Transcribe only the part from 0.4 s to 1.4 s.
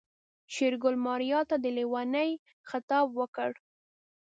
شېرګل ماريا